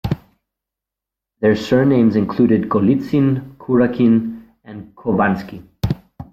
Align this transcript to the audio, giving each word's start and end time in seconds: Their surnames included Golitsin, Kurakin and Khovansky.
Their 1.41 1.55
surnames 1.55 2.15
included 2.15 2.69
Golitsin, 2.69 3.55
Kurakin 3.57 4.47
and 4.63 4.95
Khovansky. 4.95 5.63